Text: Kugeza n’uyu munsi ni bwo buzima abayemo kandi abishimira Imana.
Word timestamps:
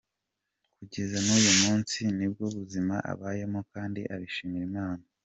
Kugeza 0.77 1.17
n’uyu 1.25 1.53
munsi 1.61 1.97
ni 2.17 2.27
bwo 2.31 2.45
buzima 2.57 2.95
abayemo 3.11 3.59
kandi 3.73 4.01
abishimira 4.13 4.65
Imana. 4.71 5.03